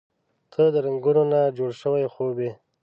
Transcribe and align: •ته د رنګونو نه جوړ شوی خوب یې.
•ته 0.53 0.63
د 0.73 0.75
رنګونو 0.85 1.23
نه 1.31 1.41
جوړ 1.57 1.71
شوی 1.81 2.05
خوب 2.13 2.35
یې. 2.45 2.51